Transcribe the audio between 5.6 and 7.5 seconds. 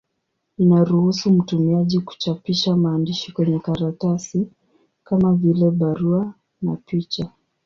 barua na picha.